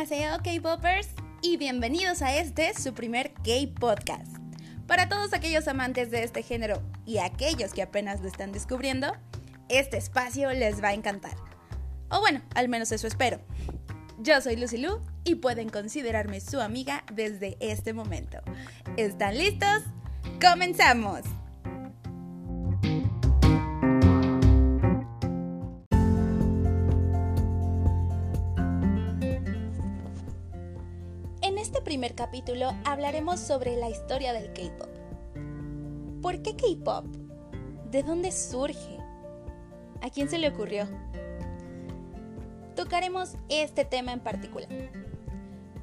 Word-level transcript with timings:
Annyeonghaseyo 0.00 0.38
K-Popers 0.42 1.08
y 1.42 1.58
bienvenidos 1.58 2.22
a 2.22 2.34
este, 2.34 2.72
su 2.72 2.94
primer 2.94 3.34
K-Podcast. 3.44 4.34
Para 4.86 5.10
todos 5.10 5.34
aquellos 5.34 5.68
amantes 5.68 6.10
de 6.10 6.22
este 6.24 6.42
género 6.42 6.80
y 7.04 7.18
aquellos 7.18 7.74
que 7.74 7.82
apenas 7.82 8.22
lo 8.22 8.28
están 8.28 8.50
descubriendo, 8.50 9.12
este 9.68 9.98
espacio 9.98 10.50
les 10.52 10.82
va 10.82 10.88
a 10.88 10.94
encantar. 10.94 11.34
O 12.08 12.20
bueno, 12.20 12.40
al 12.54 12.70
menos 12.70 12.92
eso 12.92 13.06
espero. 13.06 13.40
Yo 14.18 14.40
soy 14.40 14.56
Lucy 14.56 14.78
Lu 14.78 15.02
y 15.24 15.34
pueden 15.34 15.68
considerarme 15.68 16.40
su 16.40 16.60
amiga 16.60 17.04
desde 17.12 17.58
este 17.60 17.92
momento. 17.92 18.38
¿Están 18.96 19.36
listos? 19.36 19.82
¡Comenzamos! 20.40 21.24
Primer 31.90 32.14
capítulo 32.14 32.70
hablaremos 32.84 33.40
sobre 33.40 33.74
la 33.74 33.90
historia 33.90 34.32
del 34.32 34.52
K-Pop. 34.52 34.88
¿Por 36.22 36.40
qué 36.40 36.54
K-Pop? 36.54 37.04
¿De 37.90 38.04
dónde 38.04 38.30
surge? 38.30 38.96
¿A 40.00 40.08
quién 40.08 40.30
se 40.30 40.38
le 40.38 40.50
ocurrió? 40.50 40.86
Tocaremos 42.76 43.34
este 43.48 43.84
tema 43.84 44.12
en 44.12 44.20
particular. 44.20 44.68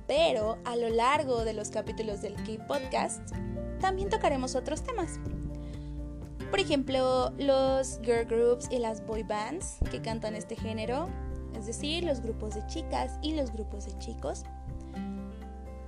Pero 0.08 0.60
a 0.64 0.78
lo 0.78 0.88
largo 0.88 1.44
de 1.44 1.52
los 1.52 1.72
capítulos 1.72 2.22
del 2.22 2.36
K-Podcast 2.36 3.34
también 3.82 4.08
tocaremos 4.08 4.56
otros 4.56 4.84
temas. 4.84 5.20
Por 6.50 6.62
ejemplo, 6.62 7.32
los 7.32 8.00
girl 8.02 8.26
groups 8.26 8.70
y 8.72 8.80
las 8.80 9.06
boy 9.06 9.24
bands 9.24 9.76
que 9.92 10.02
cantan 10.02 10.38
este 10.38 10.56
género, 10.56 11.10
es 11.54 11.66
decir, 11.66 12.06
los 12.06 12.22
grupos 12.22 12.56
de 12.56 12.66
chicas 12.68 13.20
y 13.22 13.34
los 13.34 13.52
grupos 13.52 13.88
de 13.88 13.98
chicos. 13.98 14.46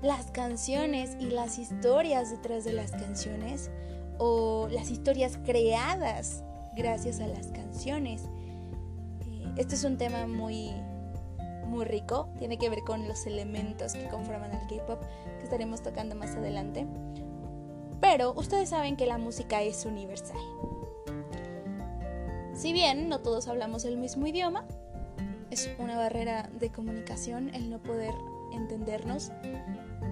Las 0.01 0.31
canciones 0.31 1.17
y 1.19 1.25
las 1.25 1.59
historias 1.59 2.31
detrás 2.31 2.63
de 2.63 2.73
las 2.73 2.91
canciones 2.91 3.69
o 4.17 4.67
las 4.69 4.91
historias 4.91 5.37
creadas 5.43 6.43
gracias 6.75 7.19
a 7.19 7.27
las 7.27 7.47
canciones. 7.47 8.23
Eh, 9.21 9.53
este 9.57 9.75
es 9.75 9.83
un 9.83 9.97
tema 9.97 10.25
muy 10.27 10.71
muy 11.69 11.85
rico, 11.85 12.29
tiene 12.39 12.57
que 12.57 12.69
ver 12.69 12.79
con 12.83 13.07
los 13.07 13.25
elementos 13.27 13.93
que 13.93 14.07
conforman 14.07 14.51
el 14.51 14.67
K-pop 14.67 15.01
que 15.37 15.43
estaremos 15.43 15.83
tocando 15.83 16.15
más 16.15 16.35
adelante. 16.35 16.87
Pero 18.01 18.33
ustedes 18.33 18.69
saben 18.69 18.95
que 18.95 19.05
la 19.05 19.17
música 19.17 19.61
es 19.61 19.85
universal. 19.85 20.37
Si 22.53 22.73
bien 22.73 23.07
no 23.07 23.19
todos 23.19 23.47
hablamos 23.47 23.85
el 23.85 23.97
mismo 23.97 24.27
idioma, 24.27 24.65
es 25.51 25.69
una 25.79 25.97
barrera 25.97 26.49
de 26.59 26.71
comunicación 26.71 27.53
el 27.53 27.69
no 27.69 27.79
poder 27.79 28.13
entendernos, 28.53 29.31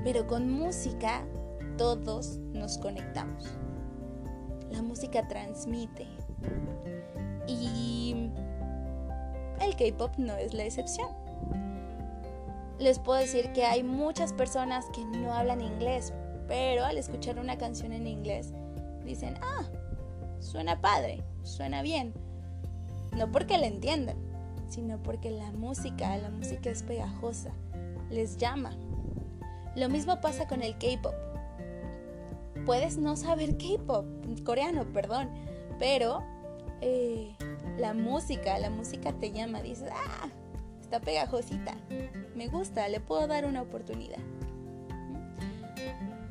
pero 0.08 0.26
con 0.26 0.50
música 0.50 1.26
todos 1.78 2.38
nos 2.54 2.78
conectamos. 2.78 3.44
La 4.72 4.82
música 4.82 5.28
transmite 5.28 6.08
y 7.46 8.32
el 9.60 9.76
K-Pop 9.76 10.14
no 10.18 10.38
es 10.38 10.54
la 10.54 10.64
excepción. 10.64 11.10
Les 12.80 13.00
puedo 13.00 13.20
decir 13.20 13.52
que 13.52 13.66
hay 13.66 13.84
muchas 13.84 14.32
personas 14.32 14.86
que 14.94 15.04
no 15.04 15.34
hablan 15.34 15.60
inglés, 15.60 16.14
pero 16.48 16.86
al 16.86 16.98
escuchar 16.98 17.38
una 17.38 17.58
canción 17.58 17.92
en 17.92 18.08
inglés 18.08 18.54
dicen, 19.04 19.36
ah, 19.42 19.66
suena 20.40 20.80
padre, 20.80 21.22
suena 21.44 21.82
bien. 21.82 22.14
No 23.12 23.30
porque 23.30 23.58
la 23.58 23.68
entiendan, 23.68 24.16
sino 24.70 25.04
porque 25.04 25.32
la 25.32 25.52
música, 25.52 26.16
la 26.16 26.30
música 26.30 26.70
es 26.70 26.82
pegajosa, 26.82 27.52
les 28.10 28.38
llama. 28.38 28.72
Lo 29.78 29.88
mismo 29.88 30.20
pasa 30.20 30.46
con 30.48 30.62
el 30.62 30.78
K-Pop. 30.78 31.14
Puedes 32.66 32.98
no 32.98 33.16
saber 33.16 33.58
K-Pop, 33.58 34.06
coreano, 34.44 34.84
perdón, 34.92 35.30
pero 35.80 36.22
eh, 36.82 37.34
la 37.78 37.94
música, 37.94 38.60
la 38.60 38.70
música 38.70 39.14
te 39.14 39.32
llama, 39.32 39.62
dices, 39.62 39.90
ah, 39.94 40.28
está 40.82 41.00
pegajosita, 41.00 41.76
me 42.36 42.50
gusta, 42.50 42.90
le 42.90 43.00
puedo 43.00 43.26
dar 43.28 43.46
una 43.46 43.62
oportunidad 43.62 44.20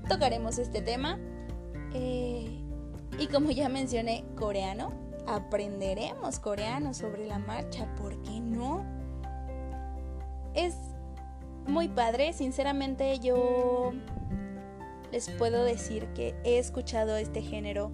tocaremos 0.08 0.58
este 0.58 0.80
tema. 0.80 1.18
Eh, 1.92 2.60
y 3.18 3.26
como 3.28 3.50
ya 3.50 3.68
mencioné, 3.68 4.24
coreano, 4.36 4.92
aprenderemos 5.26 6.38
coreano 6.38 6.94
sobre 6.94 7.26
la 7.26 7.38
marcha, 7.38 7.86
¿por 7.96 8.20
qué 8.22 8.40
no? 8.40 8.84
Es 10.54 10.74
muy 11.66 11.88
padre, 11.88 12.32
sinceramente 12.32 13.18
yo 13.18 13.92
les 15.12 15.30
puedo 15.30 15.64
decir 15.64 16.06
que 16.14 16.34
he 16.44 16.58
escuchado 16.58 17.16
este 17.16 17.42
género 17.42 17.90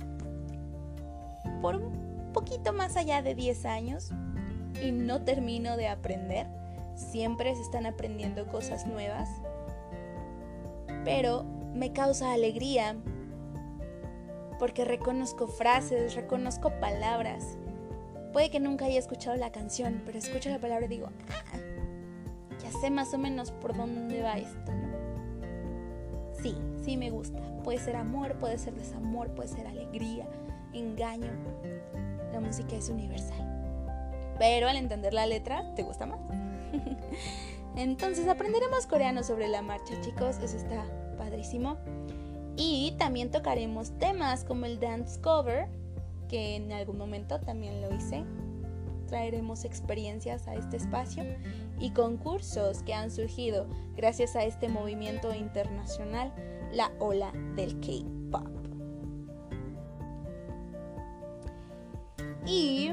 por 1.60 1.76
un 1.76 2.32
poquito 2.32 2.72
más 2.72 2.96
allá 2.96 3.22
de 3.22 3.34
10 3.34 3.64
años 3.66 4.10
y 4.82 4.92
no 4.92 5.22
termino 5.22 5.76
de 5.76 5.88
aprender. 5.88 6.46
Siempre 6.94 7.54
se 7.54 7.62
están 7.62 7.86
aprendiendo 7.86 8.46
cosas 8.48 8.86
nuevas. 8.86 9.28
Pero 11.04 11.44
me 11.74 11.92
causa 11.92 12.32
alegría 12.32 12.96
porque 14.58 14.84
reconozco 14.84 15.46
frases, 15.46 16.14
reconozco 16.14 16.70
palabras. 16.80 17.56
Puede 18.32 18.50
que 18.50 18.60
nunca 18.60 18.86
haya 18.86 18.98
escuchado 18.98 19.36
la 19.36 19.52
canción, 19.52 20.02
pero 20.06 20.18
escucho 20.18 20.50
la 20.50 20.58
palabra 20.58 20.86
y 20.86 20.88
digo, 20.88 21.08
ah, 21.30 21.58
sé 22.72 22.90
más 22.90 23.12
o 23.14 23.18
menos 23.18 23.50
por 23.52 23.76
dónde 23.76 24.22
va 24.22 24.38
esto. 24.38 24.72
Sí, 26.42 26.56
sí 26.82 26.96
me 26.96 27.10
gusta. 27.10 27.40
Puede 27.62 27.78
ser 27.78 27.96
amor, 27.96 28.34
puede 28.36 28.58
ser 28.58 28.74
desamor, 28.74 29.30
puede 29.30 29.48
ser 29.48 29.66
alegría, 29.66 30.26
engaño. 30.72 31.30
La 32.32 32.40
música 32.40 32.76
es 32.76 32.88
universal. 32.88 33.48
Pero 34.38 34.68
al 34.68 34.76
entender 34.76 35.14
la 35.14 35.26
letra, 35.26 35.74
¿te 35.74 35.82
gusta 35.82 36.06
más? 36.06 36.20
Entonces 37.76 38.26
aprenderemos 38.28 38.86
coreano 38.86 39.22
sobre 39.22 39.48
la 39.48 39.62
marcha, 39.62 40.00
chicos. 40.00 40.38
Eso 40.42 40.56
está 40.56 40.84
padrísimo. 41.16 41.76
Y 42.56 42.94
también 42.98 43.30
tocaremos 43.30 43.96
temas 43.98 44.44
como 44.44 44.66
el 44.66 44.78
dance 44.78 45.20
cover, 45.20 45.68
que 46.28 46.56
en 46.56 46.72
algún 46.72 46.98
momento 46.98 47.40
también 47.40 47.80
lo 47.80 47.94
hice. 47.94 48.24
Traeremos 49.06 49.64
experiencias 49.64 50.48
a 50.48 50.54
este 50.54 50.78
espacio 50.78 51.24
y 51.82 51.90
concursos 51.90 52.84
que 52.84 52.94
han 52.94 53.10
surgido 53.10 53.66
gracias 53.96 54.36
a 54.36 54.44
este 54.44 54.68
movimiento 54.68 55.34
internacional, 55.34 56.32
la 56.70 56.92
ola 57.00 57.32
del 57.56 57.80
K-Pop. 57.80 58.46
Y 62.46 62.92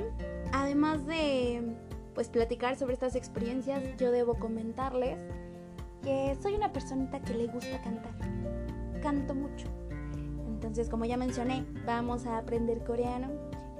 además 0.52 1.06
de 1.06 1.76
pues 2.16 2.30
platicar 2.30 2.78
sobre 2.78 2.96
estas 2.96 3.16
experiencias, 3.16 3.84
yo 3.98 4.12
debo 4.12 4.40
comentarles 4.40 5.20
que 6.02 6.36
soy 6.42 6.56
una 6.56 6.74
personita 6.74 7.22
que 7.22 7.36
le 7.36 7.46
gusta 7.46 7.80
cantar. 7.84 8.16
Canto 9.04 9.36
mucho. 9.36 9.68
Entonces, 10.48 10.90
como 10.90 11.06
ya 11.06 11.16
mencioné, 11.16 11.64
vamos 11.86 12.26
a 12.26 12.40
aprender 12.40 12.84
coreano 12.84 13.30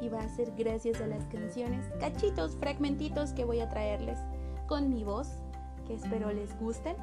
y 0.02 0.10
va 0.10 0.20
a 0.20 0.30
ser 0.30 0.52
gracias 0.56 1.02
a 1.02 1.08
las 1.08 1.26
canciones, 1.26 1.88
cachitos, 2.00 2.56
fragmentitos 2.58 3.34
que 3.34 3.44
voy 3.44 3.60
a 3.60 3.70
traerles 3.70 4.20
con 4.70 4.88
mi 4.88 5.04
voz, 5.04 5.28
que 5.88 5.96
espero 5.96 6.32
les 6.32 6.58
gusten. 6.60 6.96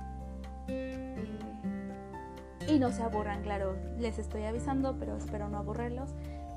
Y 2.69 2.79
no 2.79 2.93
se 2.93 3.03
aburran, 3.03 3.43
claro, 3.43 3.77
les 3.99 4.19
estoy 4.19 4.45
avisando, 4.45 4.97
pero 4.99 5.17
espero 5.17 5.49
no 5.49 5.59
aburrirlos, 5.59 6.11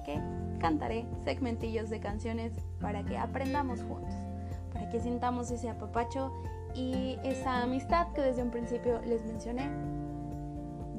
que 0.06 0.22
cantaré 0.59 1.08
segmentillos 1.24 1.90
de 1.90 2.00
canciones 2.00 2.54
para 2.80 3.04
que 3.04 3.18
aprendamos 3.18 3.81
juntos, 3.83 4.13
para 4.72 4.89
que 4.89 5.00
sintamos 5.00 5.50
ese 5.50 5.69
apapacho 5.69 6.31
y 6.75 7.18
esa 7.24 7.63
amistad 7.63 8.13
que 8.13 8.22
desde 8.22 8.44
un 8.44 8.51
principio 8.51 9.01
les 9.01 9.25
mencioné. 9.25 9.68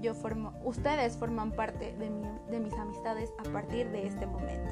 Yo 0.01 0.15
formo, 0.15 0.55
ustedes 0.65 1.17
forman 1.17 1.53
parte 1.53 1.95
de, 1.97 2.11
de 2.51 2.61
mis 2.61 2.75
amistades 2.75 3.33
a 3.39 3.53
partir 3.53 3.91
de 3.91 4.07
este 4.07 4.27
momento. 4.27 4.71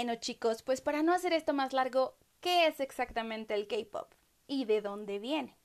Bueno 0.00 0.14
chicos, 0.14 0.62
pues 0.62 0.80
para 0.80 1.02
no 1.02 1.12
hacer 1.12 1.34
esto 1.34 1.52
más 1.52 1.74
largo, 1.74 2.16
¿qué 2.40 2.66
es 2.66 2.80
exactamente 2.80 3.52
el 3.52 3.68
K-Pop? 3.68 4.10
¿Y 4.46 4.64
de 4.64 4.80
dónde 4.80 5.18
viene? 5.18 5.58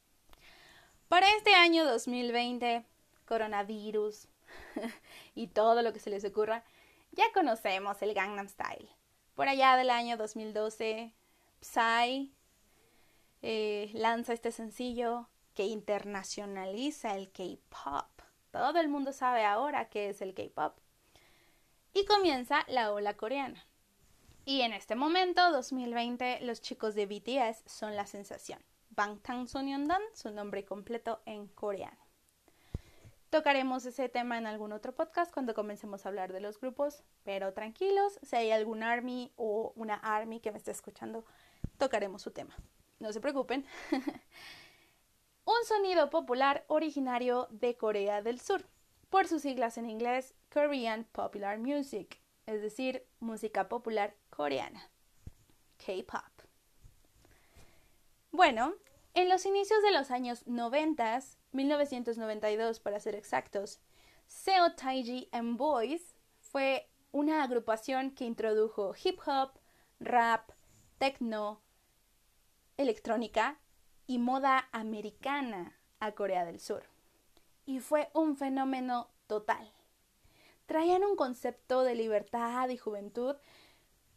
Para 1.08 1.34
este 1.38 1.54
año 1.54 1.86
2020 1.86 2.84
coronavirus 3.24 4.28
y 5.36 5.48
todo 5.48 5.82
lo 5.82 5.94
que 5.94 6.02
se 6.02 6.10
les 6.10 6.26
ocurra, 6.26 6.66
ya 7.14 7.24
conocemos 7.34 8.02
el 8.02 8.14
Gangnam 8.14 8.50
Style. 8.50 8.90
Por 9.36 9.48
allá 9.48 9.78
del 9.78 9.90
año 9.90 10.18
2012, 10.18 11.14
Psy 11.62 12.36
eh, 13.42 13.90
lanza 13.94 14.34
este 14.34 14.52
sencillo 14.52 15.30
que 15.54 15.64
internacionaliza 15.64 17.16
el 17.16 17.32
K-Pop. 17.32 18.22
todo 18.52 18.82
el 18.82 18.90
mundo 18.90 19.14
sabe 19.14 19.46
ahora 19.46 19.88
que 19.88 20.10
es 20.10 20.22
el 20.22 20.34
K-Pop. 20.34 20.78
Y 21.94 22.04
comienza 22.04 22.66
la 22.68 22.92
ola 22.92 23.16
coreana. 23.16 23.66
Y 24.48 24.62
en 24.62 24.74
este 24.74 24.94
momento, 24.94 25.52
2020, 25.52 26.42
los 26.42 26.62
chicos 26.62 26.94
de 26.94 27.08
BTS 27.08 27.64
son 27.66 27.96
la 27.96 28.06
sensación. 28.06 28.60
Bangtan 28.92 29.48
Sonyeondan, 29.48 30.02
su 30.14 30.30
nombre 30.30 30.64
completo 30.64 31.20
en 31.26 31.48
coreano. 31.48 31.98
Tocaremos 33.32 33.88
ese 33.88 34.08
tema 34.08 34.38
en 34.38 34.46
algún 34.46 34.72
otro 34.72 34.94
podcast 34.94 35.34
cuando 35.34 35.56
comencemos 35.56 36.06
a 36.06 36.10
hablar 36.10 36.32
de 36.32 36.42
los 36.42 36.60
grupos, 36.60 37.04
pero 37.24 37.54
tranquilos, 37.54 38.20
si 38.22 38.36
hay 38.36 38.52
algún 38.52 38.84
ARMY 38.84 39.34
o 39.36 39.74
una 39.76 39.96
ARMY 39.96 40.40
que 40.40 40.52
me 40.52 40.60
esté 40.60 40.70
escuchando, 40.70 41.26
tocaremos 41.80 42.22
su 42.22 42.30
tema. 42.30 42.56
No 43.00 43.12
se 43.12 43.22
preocupen. 43.22 43.66
Un 45.44 45.66
sonido 45.68 46.12
popular 46.12 46.66
originario 46.68 47.48
de 47.50 47.76
Corea 47.78 48.22
del 48.22 48.40
Sur, 48.40 48.70
por 49.10 49.28
sus 49.28 49.42
siglas 49.42 49.80
en 49.80 49.90
inglés 49.90 50.36
Korean 50.50 51.06
Popular 51.06 51.58
Music, 51.58 52.22
es 52.46 52.62
decir, 52.62 53.08
música 53.20 53.68
popular 53.70 54.16
coreana, 54.36 54.90
K-Pop. 55.78 56.22
Bueno, 58.32 58.74
en 59.14 59.30
los 59.30 59.46
inicios 59.46 59.82
de 59.82 59.92
los 59.92 60.12
años 60.12 60.46
90, 60.46 61.22
1992 61.54 62.82
para 62.82 63.00
ser 63.00 63.16
exactos, 63.16 63.80
Seo 64.28 64.74
Taiji 64.74 65.30
and 65.32 65.58
Boys 65.58 66.16
fue 66.42 66.90
una 67.14 67.44
agrupación 67.44 68.12
que 68.12 68.26
introdujo 68.26 68.94
hip 69.02 69.20
hop, 69.26 69.52
rap, 70.02 70.52
techno, 70.98 71.62
electrónica 72.76 73.58
y 74.06 74.18
moda 74.18 74.68
americana 74.74 75.80
a 76.02 76.12
Corea 76.12 76.44
del 76.44 76.60
Sur. 76.60 76.84
Y 77.66 77.80
fue 77.80 78.10
un 78.14 78.36
fenómeno 78.36 79.10
total. 79.28 79.72
Traían 80.66 81.06
un 81.06 81.16
concepto 81.16 81.84
de 81.84 81.96
libertad 81.96 82.68
y 82.68 82.78
juventud 82.78 83.38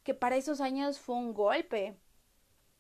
que 0.08 0.14
para 0.14 0.36
esos 0.36 0.62
años 0.62 0.98
fue 0.98 1.16
un 1.16 1.34
golpe 1.34 1.94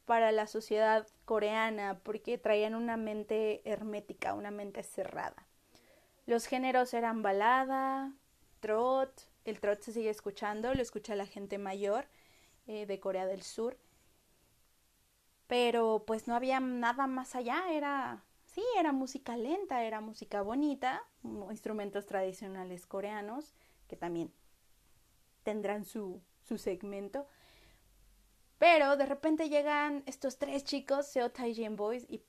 para 0.06 0.32
la 0.32 0.46
sociedad 0.46 1.06
coreana 1.26 2.00
porque 2.02 2.38
traían 2.38 2.74
una 2.74 2.96
mente 2.96 3.60
hermética, 3.70 4.32
una 4.32 4.50
mente 4.50 4.82
cerrada. 4.82 5.46
Los 6.24 6.46
géneros 6.46 6.94
eran 6.94 7.20
balada, 7.20 8.14
trot, 8.60 9.28
el 9.44 9.60
trot 9.60 9.82
se 9.82 9.92
sigue 9.92 10.08
escuchando, 10.08 10.72
lo 10.72 10.80
escucha 10.80 11.16
la 11.16 11.26
gente 11.26 11.58
mayor 11.58 12.06
eh, 12.66 12.86
de 12.86 12.98
Corea 12.98 13.26
del 13.26 13.42
Sur, 13.42 13.76
pero 15.48 16.04
pues 16.06 16.28
no 16.28 16.34
había 16.34 16.60
nada 16.60 17.06
más 17.06 17.34
allá, 17.34 17.70
era, 17.72 18.24
sí, 18.46 18.64
era 18.78 18.92
música 18.92 19.36
lenta, 19.36 19.84
era 19.84 20.00
música 20.00 20.40
bonita, 20.40 21.02
instrumentos 21.50 22.06
tradicionales 22.06 22.86
coreanos 22.86 23.54
que 23.86 23.96
también 23.96 24.32
tendrán 25.42 25.84
su, 25.84 26.22
su 26.48 26.58
segmento, 26.58 27.26
pero 28.58 28.96
de 28.96 29.06
repente 29.06 29.48
llegan 29.48 30.02
estos 30.06 30.38
tres 30.38 30.64
chicos, 30.64 31.06
Seo 31.06 31.30
Taiji 31.30 31.68
Boys, 31.68 32.06
y 32.08 32.22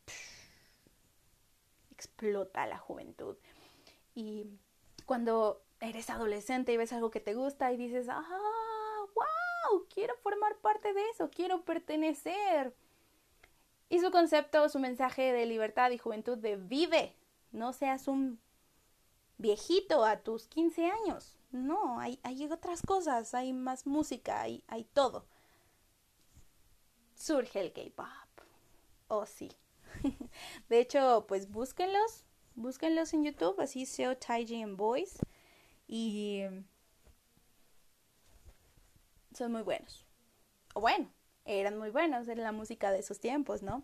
explota 1.92 2.68
la 2.68 2.78
juventud. 2.78 3.38
Y 4.14 4.46
cuando 5.06 5.64
eres 5.80 6.10
adolescente 6.10 6.74
y 6.74 6.78
ves 6.78 6.94
algo 6.94 7.10
que 7.10 7.22
te 7.22 7.34
gusta 7.34 7.72
y 7.72 7.78
dices, 7.78 8.08
ah, 8.10 9.06
wow, 9.16 9.86
quiero 9.94 10.16
formar 10.18 10.58
parte 10.58 10.94
de 10.94 11.10
eso, 11.10 11.30
quiero 11.32 11.64
pertenecer. 11.64 12.76
Y 13.88 14.00
su 14.00 14.12
concepto, 14.12 14.70
su 14.70 14.80
mensaje 14.80 15.34
de 15.34 15.46
libertad 15.46 15.90
y 15.92 15.98
juventud 15.98 16.38
de 16.38 16.58
vive, 16.58 17.16
no 17.52 17.74
seas 17.74 18.08
un 18.08 18.40
viejito 19.38 20.06
a 20.06 20.18
tus 20.18 20.48
15 20.48 20.92
años. 20.92 21.39
No, 21.52 22.00
hay, 22.00 22.20
hay 22.24 22.46
otras 22.46 22.82
cosas, 22.82 23.34
hay 23.34 23.54
más 23.54 23.86
música, 23.88 24.42
hay, 24.42 24.64
hay 24.68 24.84
todo 24.84 25.26
surge 27.20 27.60
el 27.60 27.74
K-pop. 27.74 28.46
Oh, 29.10 29.26
sí. 29.26 29.52
de 30.70 30.80
hecho, 30.80 31.26
pues 31.28 31.52
búsquenlos, 31.52 32.26
búsquenlos 32.56 33.14
en 33.14 33.26
YouTube, 33.26 33.60
así 33.60 33.86
Seo 33.86 34.18
Taiji 34.18 34.64
and 34.64 34.78
Boys. 34.78 35.18
Y 35.88 36.44
son 39.34 39.52
muy 39.52 39.64
buenos. 39.64 40.06
O 40.74 40.82
bueno, 40.82 41.12
eran 41.46 41.78
muy 41.78 41.90
buenos, 41.90 42.28
en 42.28 42.42
la 42.42 42.52
música 42.52 42.92
de 42.92 43.00
esos 43.00 43.20
tiempos, 43.20 43.64
¿no? 43.64 43.84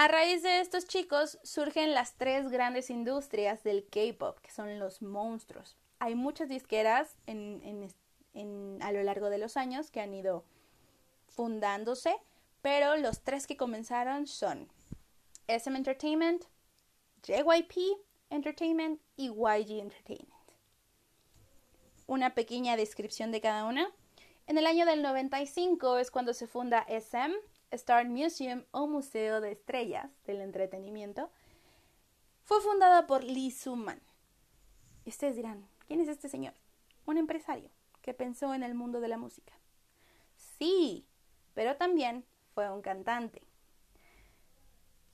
A 0.00 0.08
raíz 0.08 0.42
de 0.42 0.60
estos 0.60 0.86
chicos 0.86 1.38
surgen 1.42 1.92
las 1.92 2.14
tres 2.14 2.48
grandes 2.48 2.88
industrias 2.88 3.62
del 3.62 3.86
K-pop, 3.86 4.38
que 4.38 4.50
son 4.50 4.78
los 4.78 5.02
monstruos. 5.02 5.76
Hay 5.98 6.14
muchas 6.14 6.48
disqueras 6.48 7.18
a 7.26 8.92
lo 8.92 9.02
largo 9.02 9.28
de 9.28 9.36
los 9.36 9.58
años 9.58 9.90
que 9.90 10.00
han 10.00 10.14
ido 10.14 10.42
fundándose, 11.28 12.16
pero 12.62 12.96
los 12.96 13.20
tres 13.20 13.46
que 13.46 13.58
comenzaron 13.58 14.26
son 14.26 14.72
SM 15.48 15.76
Entertainment, 15.76 16.46
JYP 17.22 17.98
Entertainment 18.30 19.02
y 19.16 19.26
YG 19.26 19.80
Entertainment. 19.80 20.32
Una 22.06 22.34
pequeña 22.34 22.78
descripción 22.78 23.32
de 23.32 23.42
cada 23.42 23.66
una. 23.66 23.92
En 24.46 24.56
el 24.56 24.64
año 24.64 24.86
del 24.86 25.02
95 25.02 25.98
es 25.98 26.10
cuando 26.10 26.32
se 26.32 26.46
funda 26.46 26.86
SM, 26.88 27.36
Star 27.70 28.08
Museum 28.08 28.64
o 28.72 28.86
Museo 28.86 29.40
de 29.40 29.52
Estrellas 29.52 30.10
del 30.24 30.40
Entretenimiento. 30.40 31.30
Fue 32.44 32.60
fundada 32.60 33.06
por 33.06 33.22
Lee 33.22 33.50
Suman. 33.50 34.00
Ustedes 35.06 35.36
dirán, 35.36 35.68
¿quién 35.86 36.00
es 36.00 36.08
este 36.08 36.28
señor? 36.28 36.54
Un 37.06 37.16
empresario 37.16 37.70
que 38.02 38.14
pensó 38.14 38.54
en 38.54 38.62
el 38.62 38.74
mundo 38.74 39.00
de 39.00 39.08
la 39.08 39.18
música. 39.18 39.52
Sí, 40.36 41.06
pero 41.54 41.76
también 41.76 42.24
fue 42.54 42.70
un 42.70 42.82
cantante. 42.82 43.42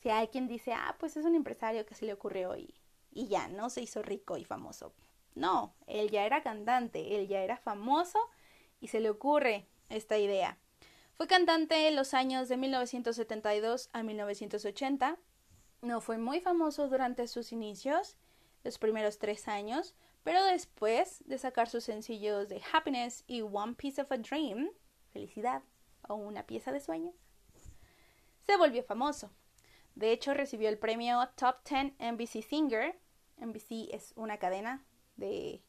Si 0.03 0.11
hay 0.11 0.29
quien 0.29 0.47
dice, 0.47 0.73
ah, 0.73 0.97
pues 0.99 1.17
es 1.17 1.25
un 1.25 1.35
empresario 1.35 1.85
que 1.85 1.95
se 1.95 2.07
le 2.07 2.13
ocurrió 2.13 2.57
y, 2.57 2.75
y 3.11 3.27
ya, 3.29 3.49
no 3.49 3.71
se 3.71 3.83
hizo 3.83 4.03
rico 4.03 4.37
y 4.37 4.45
famoso. 4.45 4.93
No, 5.35 5.75
él 5.87 6.11
ya 6.11 6.25
era 6.25 6.43
cantante, 6.43 7.17
él 7.17 7.29
ya 7.29 7.43
era 7.43 7.59
famoso 7.59 8.19
y 8.81 8.89
se 8.89 9.01
le 9.01 9.11
ocurre 9.11 9.67
esta 9.89 10.17
idea. 10.17 10.59
Fue 11.17 11.27
cantante 11.27 11.89
en 11.89 11.97
los 11.97 12.13
años 12.13 12.49
de 12.49 12.59
1972 12.59 13.89
a 13.95 14.03
1980. 14.03 15.19
No 15.81 16.03
fue 16.03 16.19
muy 16.19 16.41
famoso 16.41 16.89
durante 16.89 17.27
sus 17.27 17.53
inicios, 17.53 18.19
los 18.65 18.77
primeros 18.79 19.19
tres 19.19 19.49
años, 19.49 19.95
pero 20.25 20.45
después 20.45 21.25
de 21.27 21.39
sacar 21.39 21.71
sus 21.71 21.85
sencillos 21.85 22.49
de 22.49 22.61
Happiness 22.71 23.25
y 23.27 23.41
One 23.41 23.75
Piece 23.77 24.03
of 24.03 24.13
a 24.13 24.19
Dream, 24.19 24.71
felicidad, 25.11 25.63
o 26.07 26.17
una 26.17 26.47
pieza 26.47 26.71
de 26.71 26.81
sueño, 26.81 27.15
se 28.43 28.59
volvió 28.59 28.83
famoso. 28.83 29.31
De 29.95 30.13
hecho, 30.13 30.35
recibió 30.35 30.69
el 30.69 30.79
premio 30.79 31.27
Top 31.37 31.57
10 31.67 31.95
NBC 31.99 32.43
Singer. 32.43 33.01
NBC 33.39 33.89
es 33.91 34.13
una 34.17 34.37
cadena 34.37 34.85
de, 35.17 35.63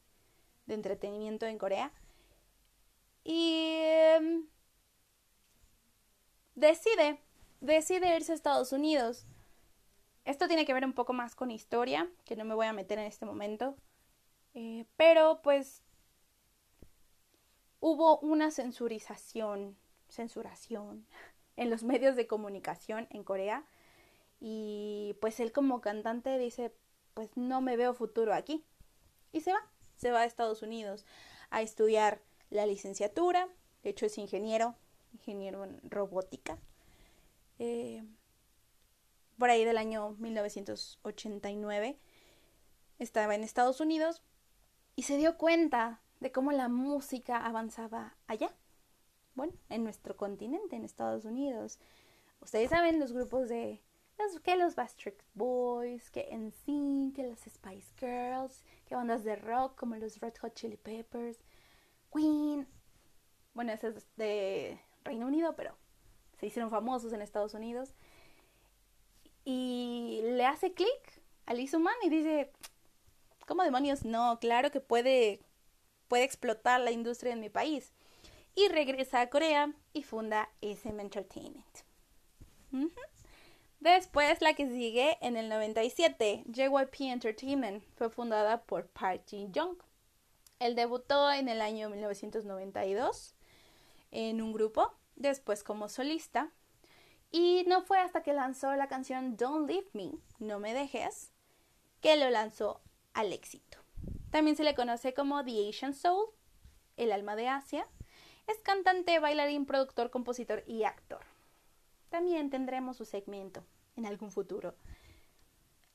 entretenimiento 0.66 1.46
en 1.46 1.56
Corea. 1.56 1.90
Y 3.24 3.78
em, 3.80 4.46
decide, 6.58 7.20
decide 7.60 8.16
irse 8.16 8.32
a 8.32 8.34
Estados 8.34 8.72
Unidos. 8.72 9.26
Esto 10.24 10.46
tiene 10.46 10.66
que 10.66 10.74
ver 10.74 10.84
un 10.84 10.92
poco 10.92 11.12
más 11.12 11.34
con 11.34 11.50
historia, 11.50 12.10
que 12.24 12.36
no 12.36 12.44
me 12.44 12.54
voy 12.54 12.66
a 12.66 12.72
meter 12.72 12.98
en 12.98 13.06
este 13.06 13.26
momento. 13.26 13.76
Eh, 14.54 14.84
pero 14.96 15.40
pues 15.42 15.82
hubo 17.80 18.18
una 18.18 18.50
censurización 18.50 19.76
censuración 20.08 21.06
en 21.56 21.70
los 21.70 21.82
medios 21.82 22.16
de 22.16 22.26
comunicación 22.26 23.06
en 23.10 23.24
Corea. 23.24 23.64
Y 24.40 25.16
pues 25.20 25.40
él 25.40 25.52
como 25.52 25.80
cantante 25.80 26.38
dice, 26.38 26.72
pues 27.14 27.36
no 27.36 27.60
me 27.60 27.76
veo 27.76 27.94
futuro 27.94 28.34
aquí. 28.34 28.64
Y 29.32 29.40
se 29.40 29.52
va, 29.52 29.60
se 29.96 30.10
va 30.10 30.20
a 30.20 30.24
Estados 30.24 30.62
Unidos 30.62 31.04
a 31.50 31.62
estudiar 31.62 32.22
la 32.50 32.66
licenciatura. 32.66 33.48
De 33.82 33.90
hecho 33.90 34.06
es 34.06 34.18
ingeniero, 34.18 34.76
ingeniero 35.18 35.64
en 35.64 35.80
robótica. 35.90 36.58
Eh, 37.58 38.02
por 39.38 39.50
ahí 39.50 39.64
del 39.64 39.78
año 39.78 40.16
1989 40.18 41.98
estaba 42.98 43.34
en 43.34 43.44
Estados 43.44 43.80
Unidos 43.80 44.22
y 44.96 45.02
se 45.02 45.16
dio 45.16 45.36
cuenta 45.36 46.00
de 46.20 46.32
cómo 46.32 46.52
la 46.52 46.68
música 46.68 47.36
avanzaba 47.36 48.16
allá 48.26 48.52
bueno, 49.38 49.52
en 49.68 49.84
nuestro 49.84 50.16
continente, 50.16 50.74
en 50.74 50.84
Estados 50.84 51.24
Unidos. 51.24 51.78
Ustedes 52.40 52.70
saben 52.70 52.98
los 52.98 53.12
grupos 53.12 53.48
de 53.48 53.80
los, 54.18 54.40
que 54.40 54.56
los 54.56 54.74
Backstreet 54.74 55.22
Boys, 55.34 56.10
que 56.10 56.28
NSYNC, 56.36 57.14
que 57.14 57.28
los 57.28 57.38
Spice 57.38 57.92
Girls, 58.00 58.64
que 58.84 58.96
bandas 58.96 59.22
de 59.22 59.36
rock 59.36 59.76
como 59.78 59.94
los 59.94 60.18
Red 60.18 60.34
Hot 60.40 60.54
Chili 60.54 60.76
Peppers, 60.76 61.38
Queen. 62.12 62.66
Bueno, 63.54 63.70
ese 63.70 63.88
es 63.88 64.06
de 64.16 64.80
Reino 65.04 65.26
Unido, 65.26 65.54
pero 65.56 65.76
se 66.38 66.46
hicieron 66.46 66.70
famosos 66.70 67.12
en 67.12 67.22
Estados 67.22 67.54
Unidos. 67.54 67.94
Y 69.44 70.20
le 70.22 70.44
hace 70.44 70.72
clic 70.72 71.22
a 71.46 71.54
Lee 71.54 71.66
Suman 71.66 71.94
y 72.02 72.10
dice, 72.10 72.52
¿cómo 73.46 73.62
demonios? 73.62 74.04
No, 74.04 74.38
claro 74.40 74.70
que 74.70 74.80
puede, 74.80 75.40
puede 76.06 76.24
explotar 76.24 76.80
la 76.80 76.90
industria 76.90 77.32
en 77.32 77.40
mi 77.40 77.48
país. 77.48 77.92
Y 78.54 78.68
regresa 78.68 79.20
a 79.20 79.30
Corea 79.30 79.72
y 79.92 80.02
funda 80.02 80.50
SM 80.60 81.00
Entertainment. 81.00 81.64
Después, 83.80 84.40
la 84.40 84.54
que 84.54 84.68
sigue, 84.68 85.16
en 85.20 85.36
el 85.36 85.48
97, 85.48 86.44
JYP 86.46 87.00
Entertainment 87.12 87.84
fue 87.94 88.10
fundada 88.10 88.62
por 88.62 88.88
Park 88.88 89.22
Jin-young. 89.28 89.78
Él 90.58 90.74
debutó 90.74 91.30
en 91.30 91.48
el 91.48 91.60
año 91.60 91.88
1992 91.88 93.34
en 94.10 94.40
un 94.42 94.52
grupo, 94.52 94.94
después 95.16 95.62
como 95.62 95.88
solista, 95.88 96.50
y 97.30 97.64
no 97.66 97.82
fue 97.82 97.98
hasta 97.98 98.22
que 98.22 98.32
lanzó 98.32 98.74
la 98.74 98.88
canción 98.88 99.36
Don't 99.36 99.68
Leave 99.68 99.88
Me, 99.92 100.12
No 100.38 100.58
Me 100.58 100.72
Dejes, 100.72 101.32
que 102.00 102.16
lo 102.16 102.30
lanzó 102.30 102.80
al 103.12 103.32
éxito. 103.32 103.78
También 104.30 104.56
se 104.56 104.64
le 104.64 104.74
conoce 104.74 105.14
como 105.14 105.44
The 105.44 105.68
Asian 105.68 105.94
Soul, 105.94 106.26
el 106.96 107.12
alma 107.12 107.36
de 107.36 107.48
Asia. 107.48 107.86
Es 108.46 108.58
cantante, 108.58 109.18
bailarín, 109.18 109.66
productor, 109.66 110.10
compositor 110.10 110.64
y 110.66 110.84
actor. 110.84 111.20
También 112.08 112.50
tendremos 112.50 112.96
su 112.96 113.04
segmento 113.04 113.64
en 113.96 114.06
algún 114.06 114.30
futuro. 114.30 114.74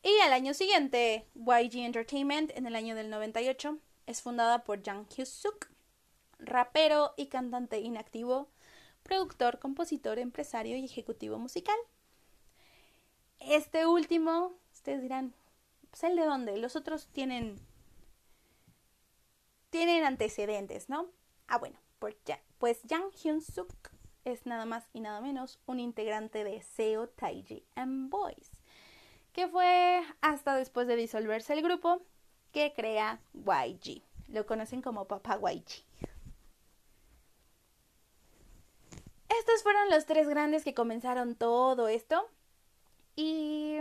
Y 0.03 0.19
al 0.19 0.33
año 0.33 0.53
siguiente, 0.53 1.27
YG 1.33 1.77
Entertainment, 1.77 2.51
en 2.55 2.67
el 2.67 2.75
año 2.75 2.93
del 2.95 3.09
98, 3.09 3.79
es 4.05 4.21
fundada 4.21 4.63
por 4.63 4.83
Jang 4.83 5.07
Hyuk-suk, 5.07 5.69
rapero 6.45 7.13
y 7.17 7.27
cantante 7.27 7.79
inactivo, 7.79 8.49
productor, 9.03 9.59
compositor, 9.59 10.19
empresario 10.19 10.77
y 10.77 10.85
ejecutivo 10.85 11.37
musical. 11.37 11.77
Este 13.39 13.85
último, 13.85 14.53
ustedes 14.73 15.01
dirán, 15.01 15.33
pues 15.89 16.03
el 16.03 16.15
de 16.15 16.25
dónde, 16.25 16.57
los 16.57 16.75
otros 16.75 17.07
tienen 17.07 17.59
tienen 19.69 20.05
antecedentes, 20.05 20.87
¿no? 20.87 21.07
Ah, 21.47 21.57
bueno, 21.57 21.79
pues, 21.97 22.15
pues 22.59 22.79
Jang 22.87 23.09
Hyun-suk 23.11 23.73
es 24.23 24.45
nada 24.45 24.65
más 24.65 24.87
y 24.93 24.99
nada 24.99 25.19
menos 25.19 25.59
un 25.65 25.79
integrante 25.79 26.43
de 26.43 26.61
Seo 26.61 27.09
Taiji 27.09 27.65
and 27.73 28.11
Boys, 28.11 28.51
que 29.31 29.47
fue 29.47 30.03
hasta 30.21 30.55
después 30.55 30.85
de 30.85 30.95
disolverse 30.95 31.53
el 31.53 31.63
grupo 31.63 32.03
que 32.51 32.73
crea 32.75 33.19
YG. 33.33 34.03
Lo 34.27 34.45
conocen 34.45 34.83
como 34.83 35.07
Papá 35.07 35.39
YG. 35.39 35.83
Estos 39.39 39.63
fueron 39.63 39.89
los 39.89 40.05
tres 40.05 40.27
grandes 40.27 40.63
que 40.63 40.73
comenzaron 40.73 41.35
todo 41.35 41.87
esto. 41.87 42.29
Y 43.15 43.77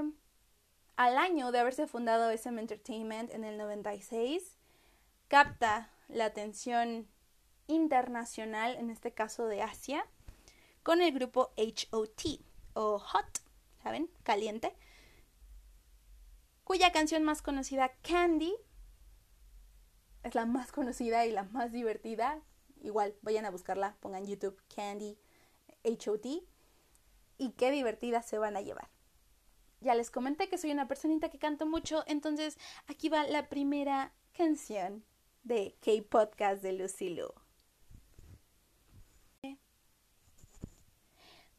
al 0.96 1.18
año 1.18 1.52
de 1.52 1.58
haberse 1.58 1.86
fundado 1.86 2.30
SM 2.30 2.60
Entertainment 2.60 3.30
en 3.32 3.44
el 3.44 3.58
96, 3.58 4.56
capta 5.28 5.90
la 6.08 6.26
atención 6.26 7.08
internacional, 7.66 8.76
en 8.76 8.90
este 8.90 9.12
caso 9.12 9.46
de 9.46 9.62
Asia, 9.62 10.06
con 10.82 11.00
el 11.00 11.12
grupo 11.12 11.52
HOT 11.56 12.40
o 12.74 12.98
Hot, 12.98 13.40
¿saben? 13.82 14.10
Caliente, 14.22 14.74
cuya 16.64 16.92
canción 16.92 17.24
más 17.24 17.42
conocida, 17.42 17.92
Candy, 18.02 18.54
es 20.22 20.34
la 20.34 20.46
más 20.46 20.72
conocida 20.72 21.26
y 21.26 21.32
la 21.32 21.44
más 21.44 21.72
divertida. 21.72 22.40
Igual, 22.82 23.14
vayan 23.22 23.44
a 23.44 23.50
buscarla, 23.50 23.96
pongan 24.00 24.26
YouTube 24.26 24.60
Candy 24.74 25.18
HOT 25.84 26.26
y 27.38 27.50
qué 27.52 27.70
divertida 27.70 28.22
se 28.22 28.38
van 28.38 28.56
a 28.56 28.60
llevar. 28.60 28.88
Ya 29.80 29.94
les 29.94 30.10
comenté 30.10 30.48
que 30.48 30.58
soy 30.58 30.70
una 30.70 30.86
personita 30.86 31.28
que 31.28 31.38
canto 31.38 31.66
mucho, 31.66 32.04
entonces 32.06 32.56
aquí 32.86 33.08
va 33.08 33.26
la 33.26 33.48
primera 33.48 34.14
canción 34.32 35.04
de 35.42 35.76
K-Podcast 35.80 36.62
de 36.62 36.72
Lucy 36.72 37.10
Lou. 37.10 37.41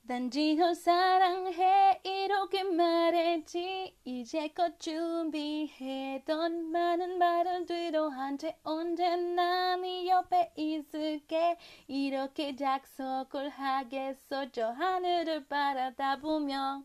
Danjiho 0.05 0.75
saranghe 0.75 1.97
iro 2.03 2.39
kimareti 2.53 3.67
i 4.05 4.15
jeko 4.31 4.65
chumbi 4.77 5.69
he 5.75 6.19
don 6.27 6.57
manan 6.73 7.17
baran 7.19 7.65
duido 7.65 8.01
hante 8.11 8.49
onde 8.65 9.11
nani 9.37 10.05
yope 10.09 10.41
isuke 10.57 11.55
iro 11.87 12.27
ke 12.39 12.51
jak 12.63 12.85
so 12.97 13.23
kul 13.31 13.49
hage 13.49 14.17
so 14.27 14.43
jo 14.57 14.73
hanuru 14.81 15.37
para 15.47 15.93
tabumyo. 15.95 16.83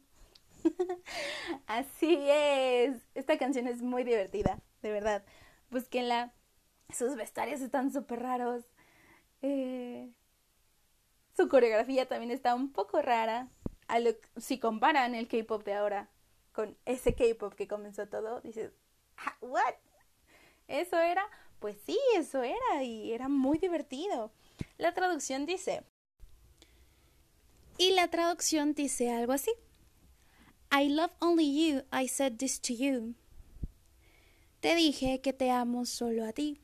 Así 1.67 2.17
es. 2.29 3.03
Esta 3.17 3.37
canción 3.37 3.67
es 3.67 3.83
muy 3.83 4.05
divertida, 4.05 4.61
de 4.81 4.93
verdad. 4.93 5.25
Busquenla. 5.73 6.33
Sus 6.95 7.17
vestuarios 7.17 7.63
están 7.63 7.93
súper 7.93 8.21
raros. 8.21 8.63
Eh 9.43 10.09
su 11.39 11.49
coreografía 11.49 12.09
también 12.09 12.33
está 12.33 12.57
un 12.57 12.73
poco 12.73 13.01
rara. 13.01 13.49
si 14.39 14.59
comparan 14.59 15.15
el 15.15 15.29
K-pop 15.29 15.65
de 15.65 15.75
ahora 15.75 16.11
con 16.53 16.77
ese 16.85 17.15
K-pop 17.15 17.55
que 17.55 17.69
comenzó 17.69 18.09
todo, 18.09 18.41
dices, 18.41 18.73
ah, 19.19 19.37
¿what? 19.41 19.75
¿Eso 20.67 20.99
era? 20.99 21.25
Pues 21.61 21.77
sí, 21.87 21.97
eso 22.17 22.43
era 22.43 22.83
y 22.83 23.13
era 23.13 23.29
muy 23.29 23.59
divertido. 23.59 24.33
La 24.79 24.95
traducción 24.95 25.47
dice. 25.47 25.85
Y 27.79 27.93
la 27.93 28.09
traducción 28.09 28.75
dice 28.75 29.13
algo 29.13 29.33
así. 29.33 29.53
I 30.73 30.89
love 30.89 31.13
only 31.21 31.47
you, 31.47 31.83
I 31.93 32.09
said 32.09 32.39
this 32.39 32.61
to 32.63 32.75
you. 32.75 33.15
Te 34.59 34.75
dije 34.75 35.21
que 35.21 35.33
te 35.33 35.53
amo 35.53 35.87
solo 35.87 36.25
a 36.25 36.33
ti. 36.33 36.61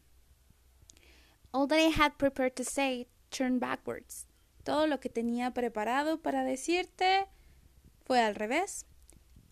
All 1.53 1.69
that 1.69 1.79
I 1.79 1.93
had 1.97 2.19
prepared 2.19 2.57
to 2.57 2.65
say 2.65 3.07
turned 3.31 3.61
backwards. 3.61 4.27
Todo 4.65 4.87
lo 4.87 4.99
que 4.99 5.09
tenía 5.09 5.53
preparado 5.53 6.21
para 6.21 6.43
decirte 6.43 7.27
fue 8.05 8.21
al 8.21 8.35
revés. 8.35 8.87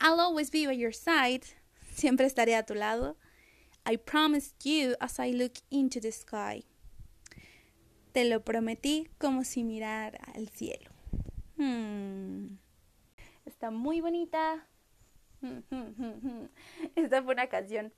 I'll 0.00 0.18
always 0.20 0.50
be 0.50 0.66
by 0.66 0.76
your 0.76 0.94
side. 0.94 1.42
Siempre 1.94 2.26
estaré 2.26 2.56
a 2.56 2.64
tu 2.64 2.74
lado. 2.74 3.16
I 3.84 3.96
promised 3.96 4.64
you 4.64 4.94
as 5.00 5.18
I 5.18 5.32
look 5.32 5.52
into 5.70 6.00
the 6.00 6.12
sky. 6.12 6.64
Te 8.12 8.24
lo 8.24 8.44
prometí 8.44 9.08
como 9.18 9.44
si 9.44 9.64
mirara 9.64 10.18
al 10.34 10.48
cielo. 10.48 10.90
Hmm. 11.56 12.58
Está 13.44 13.70
muy 13.70 14.00
bonita. 14.00 14.66
Esta 16.94 17.22
fue 17.22 17.34
una 17.34 17.48
canción 17.48 17.92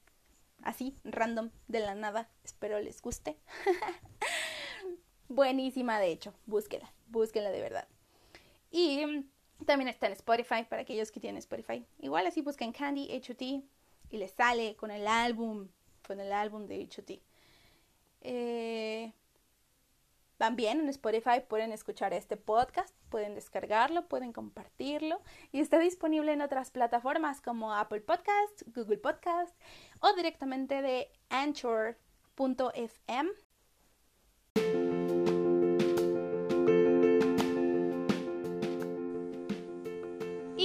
así, 0.63 0.97
random, 1.05 1.51
de 1.69 1.81
la 1.81 1.95
nada. 1.95 2.29
Espero 2.45 2.81
les 2.81 3.01
guste. 3.03 3.37
Buenísima, 5.29 5.99
de 5.99 6.13
hecho. 6.13 6.35
Búsquela, 6.47 6.93
búsquela 7.15 7.51
de 7.51 7.61
verdad. 7.61 7.89
Y 8.71 9.25
también 9.65 9.89
está 9.89 10.09
en 10.09 10.13
Spotify 10.13 10.65
para 10.69 10.83
aquellos 10.83 11.11
que 11.11 11.21
tienen 11.21 11.39
Spotify. 11.39 11.87
Igual 12.01 12.27
así 12.27 12.43
buscan 12.43 12.73
Candy 12.73 13.09
HOT 13.11 13.43
y 14.11 14.19
les 14.19 14.33
sale 14.33 14.77
con 14.77 14.91
el 14.91 15.07
álbum, 15.07 15.69
con 16.07 16.21
el 16.21 16.33
álbum 16.33 16.67
de 16.67 16.85
HOT. 16.85 17.23
Eh, 18.21 19.13
también 20.37 20.81
en 20.81 20.89
Spotify 20.89 21.41
pueden 21.49 21.71
escuchar 21.71 22.13
este 22.13 22.37
podcast, 22.37 22.95
pueden 23.09 23.37
descargarlo, 23.37 24.09
pueden 24.09 24.33
compartirlo 24.33 25.23
y 25.53 25.61
está 25.61 25.79
disponible 25.79 26.33
en 26.33 26.43
otras 26.43 26.73
plataformas 26.73 27.41
como 27.41 27.73
Apple 27.73 28.01
Podcast, 28.01 28.63
Google 28.75 28.99
Podcast 28.99 29.57
o 30.01 30.13
directamente 30.15 30.83
de 30.83 31.13
anchor.fm 31.31 33.31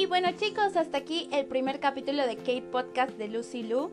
bueno 0.10 0.32
chicos, 0.32 0.76
hasta 0.76 0.98
aquí 0.98 1.30
el 1.32 1.46
primer 1.46 1.80
capítulo 1.80 2.26
de 2.26 2.36
K-Podcast 2.36 3.12
de 3.20 3.28
Lucy 3.28 3.62
Lu, 3.62 3.92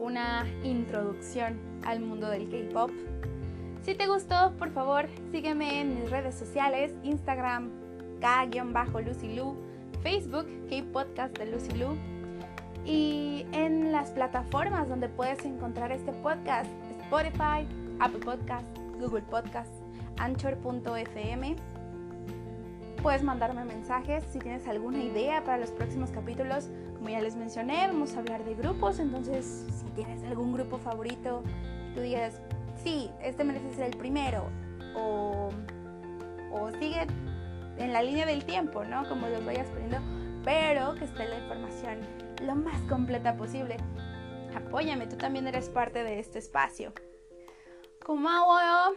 una 0.00 0.44
introducción 0.64 1.56
al 1.84 2.00
mundo 2.00 2.28
del 2.28 2.50
K-Pop. 2.50 2.90
Si 3.84 3.94
te 3.94 4.08
gustó, 4.08 4.52
por 4.58 4.72
favor, 4.72 5.06
sígueme 5.30 5.80
en 5.80 6.00
mis 6.00 6.10
redes 6.10 6.34
sociales, 6.34 6.92
Instagram, 7.04 7.70
K-Lucy 8.20 9.36
Lu, 9.36 9.54
Facebook, 10.02 10.48
K-Podcast 10.68 11.38
de 11.38 11.46
Lucy 11.46 11.78
Lu, 11.78 11.96
y 12.84 13.46
en 13.52 13.92
las 13.92 14.10
plataformas 14.10 14.88
donde 14.88 15.08
puedes 15.08 15.44
encontrar 15.44 15.92
este 15.92 16.12
podcast, 16.12 16.68
Spotify, 17.02 17.68
Apple 18.00 18.18
Podcast, 18.24 18.66
Google 18.98 19.22
Podcast, 19.22 19.72
Anchor.fm 20.18 21.54
Puedes 23.02 23.22
mandarme 23.22 23.64
mensajes 23.64 24.24
si 24.30 24.38
tienes 24.38 24.68
alguna 24.68 25.02
idea 25.02 25.42
para 25.42 25.56
los 25.56 25.70
próximos 25.70 26.10
capítulos. 26.10 26.68
Como 26.96 27.08
ya 27.08 27.20
les 27.20 27.34
mencioné, 27.34 27.86
vamos 27.86 28.14
a 28.14 28.18
hablar 28.18 28.44
de 28.44 28.54
grupos. 28.54 28.98
Entonces, 28.98 29.64
si 29.70 29.86
tienes 29.92 30.22
algún 30.24 30.52
grupo 30.52 30.76
favorito, 30.76 31.42
tú 31.94 32.02
digas, 32.02 32.42
sí, 32.84 33.10
este 33.22 33.42
merece 33.42 33.74
ser 33.74 33.86
el 33.86 33.96
primero. 33.96 34.50
O, 34.94 35.48
o 36.52 36.70
sigue 36.72 37.06
en 37.78 37.92
la 37.94 38.02
línea 38.02 38.26
del 38.26 38.44
tiempo, 38.44 38.84
¿no? 38.84 39.08
Como 39.08 39.28
los 39.28 39.44
vayas 39.46 39.66
poniendo. 39.68 39.98
Pero 40.44 40.94
que 40.94 41.04
esté 41.04 41.26
la 41.26 41.38
información 41.38 42.00
lo 42.42 42.54
más 42.54 42.80
completa 42.82 43.34
posible. 43.34 43.78
Apóyame, 44.54 45.06
tú 45.06 45.16
también 45.16 45.46
eres 45.46 45.70
parte 45.70 46.02
de 46.02 46.18
este 46.18 46.38
espacio. 46.38 46.92
Como 48.04 48.28
hago, 48.28 48.96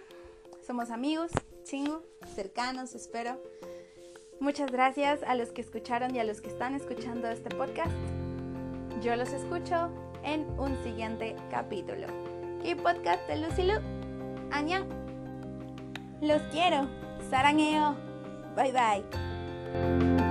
somos 0.66 0.90
amigos, 0.90 1.32
chingo, 1.64 2.04
cercanos, 2.36 2.96
espero. 2.96 3.40
Muchas 4.40 4.72
gracias 4.72 5.24
a 5.24 5.36
los 5.36 5.52
que 5.52 5.62
escucharon 5.62 6.16
y 6.16 6.20
a 6.20 6.24
los 6.24 6.42
que 6.42 6.50
están 6.50 6.76
escuchando 6.76 7.30
este 7.30 7.50
podcast. 7.50 7.92
Yo 9.02 9.16
los 9.16 9.32
escucho 9.32 9.90
en 10.24 10.42
un 10.60 10.76
siguiente 10.84 11.36
capítulo. 11.50 12.08
Y 12.64 12.76
podcast 12.76 13.28
de 13.28 13.38
Lucilu. 13.38 13.74
Aña. 14.52 14.86
Los 16.22 16.42
quiero. 16.44 16.88
Saraneo. 17.30 17.96
Bye 18.56 18.72
bye. 18.72 20.23